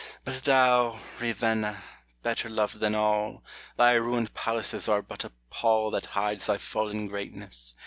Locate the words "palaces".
4.33-4.89